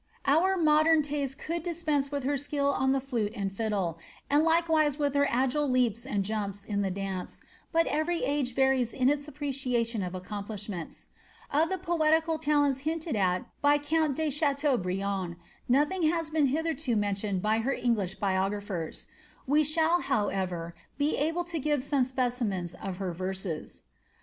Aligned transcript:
Onr 0.25 0.59
modern 0.59 1.03
taste 1.03 1.37
conld 1.37 1.61
dispense 1.61 2.11
with 2.11 2.23
her 2.23 2.35
skill 2.35 2.69
on 2.73 2.91
the 2.91 3.03
Ante 3.35 3.53
8n< 3.55 3.97
and 4.31 4.43
likewise 4.43 4.97
with 4.97 5.13
her 5.13 5.27
agile 5.29 5.69
leaps 5.69 6.07
and 6.07 6.25
jumps 6.25 6.65
in 6.65 6.81
the 6.81 6.89
dance, 6.89 7.39
bnt 7.71 7.87
e^ 8.23 8.51
varies 8.51 8.93
in 8.95 9.09
its 9.09 9.27
appreciation 9.27 10.01
of 10.01 10.15
accomplishments. 10.15 11.05
Of 11.53 11.69
the 11.69 11.77
poetical 11.77 12.39
hinted 12.39 13.15
at 13.15 13.45
by 13.61 13.77
count 13.77 14.17
de 14.17 14.31
Chateaubriant, 14.31 15.35
nothing 15.69 16.09
has 16.09 16.31
been 16.31 16.47
hitlierl 16.47 16.97
tioned 17.11 17.39
by 17.43 17.59
her 17.59 17.73
English 17.73 18.15
biographers; 18.15 19.05
we 19.45 19.63
shall, 19.63 20.01
however, 20.01 20.73
be 20.97 21.15
able 21.15 21.45
some 21.45 22.03
specimens 22.05 22.73
of 22.73 22.97
her 22.97 23.13
verses. 23.13 23.83